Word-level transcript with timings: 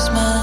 smile. 0.00 0.39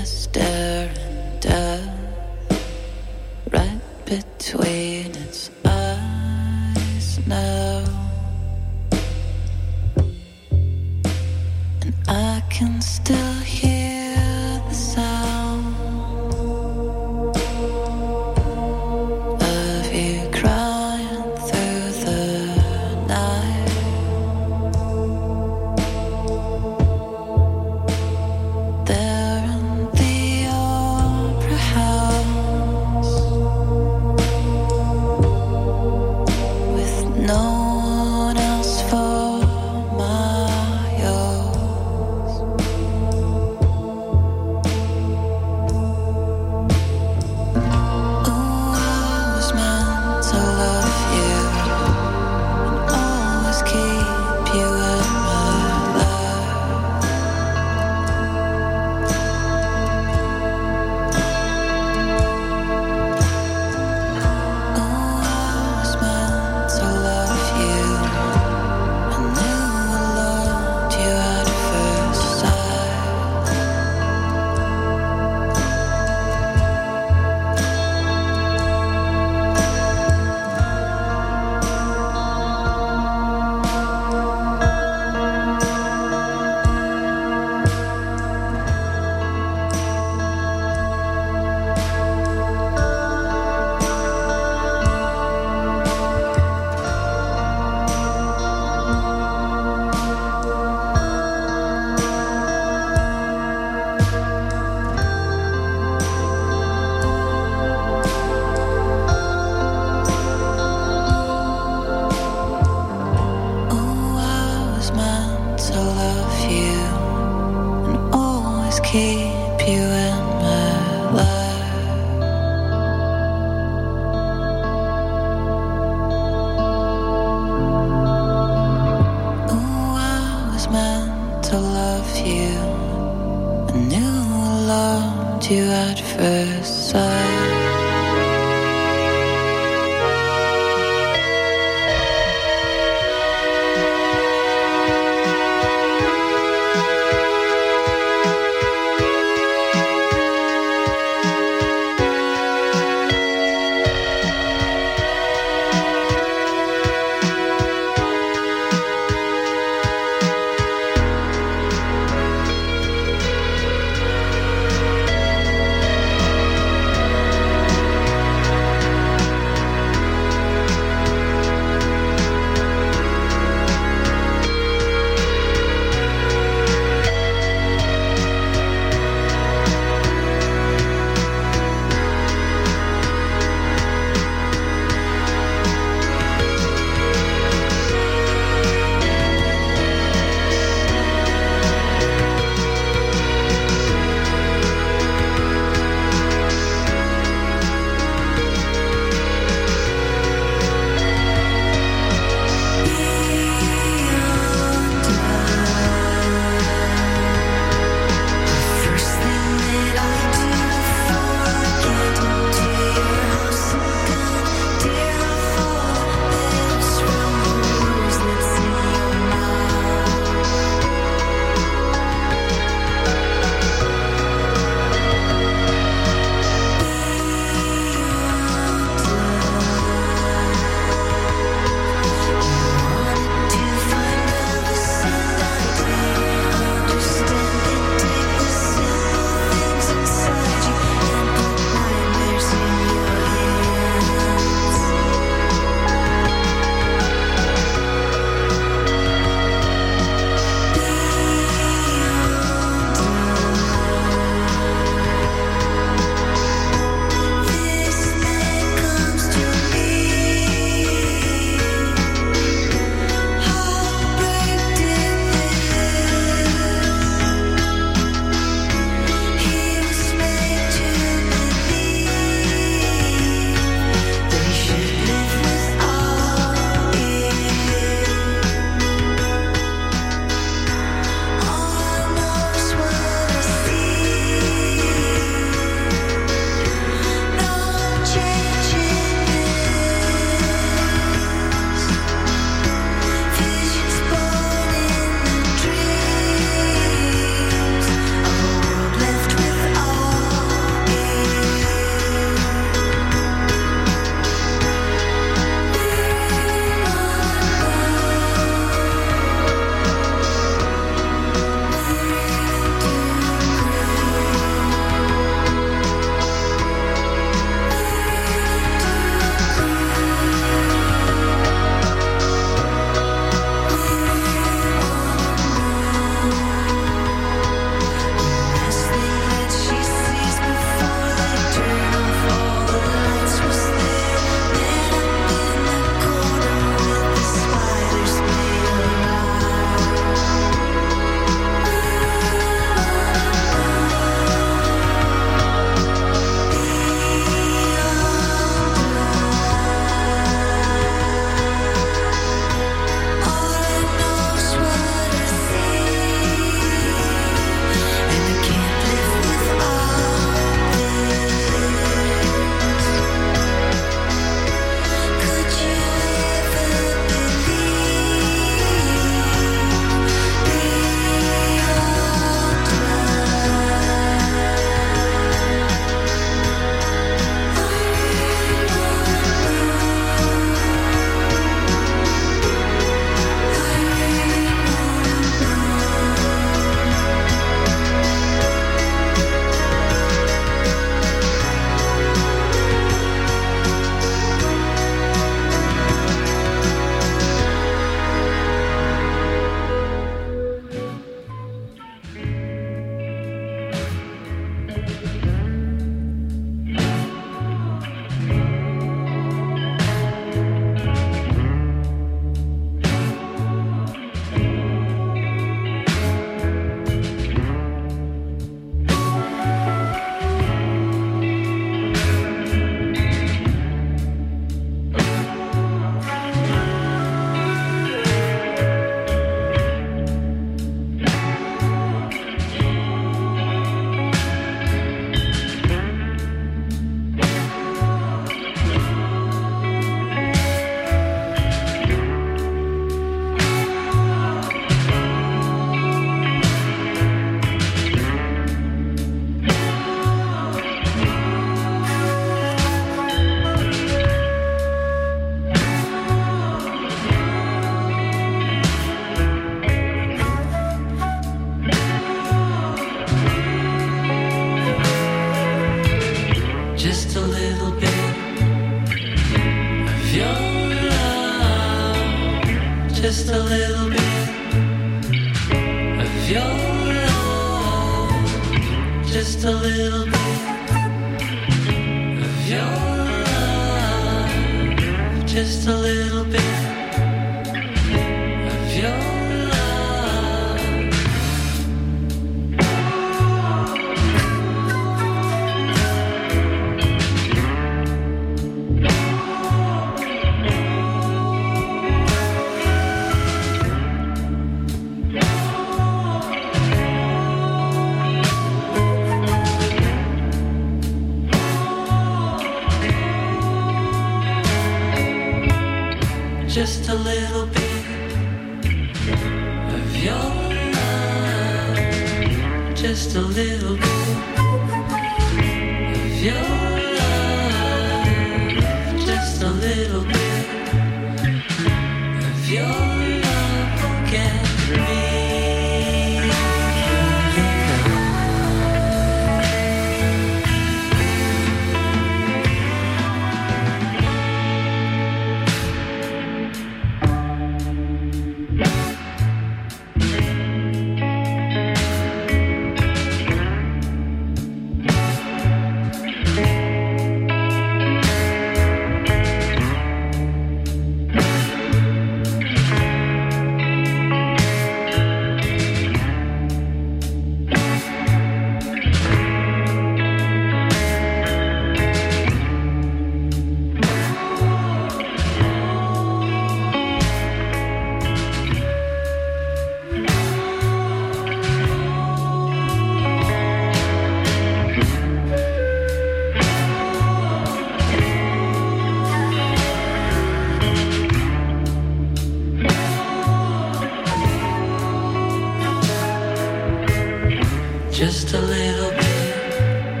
just 598.04 598.32
a 598.32 598.40
little 598.40 598.90
bit 598.90 600.00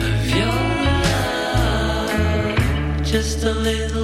of 0.00 0.30
your 0.30 0.46
love, 2.06 3.02
just 3.02 3.42
a 3.42 3.50
little. 3.50 4.03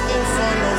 in 0.00 0.24
front 0.36 0.60
of 0.72 0.77